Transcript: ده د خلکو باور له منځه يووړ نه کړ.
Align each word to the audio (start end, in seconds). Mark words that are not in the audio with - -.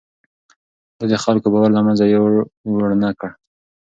ده 0.97 1.05
د 1.11 1.13
خلکو 1.23 1.47
باور 1.53 1.69
له 1.77 1.81
منځه 1.87 2.05
يووړ 2.13 2.91
نه 3.03 3.09
کړ. 3.19 3.29